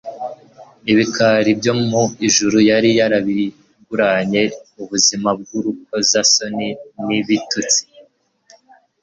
[0.91, 4.41] Ibikari byo mu ijuru yari yarabiguranye
[4.81, 6.69] ubuzima bw'urukoza soni
[7.05, 7.81] n'ibitutsi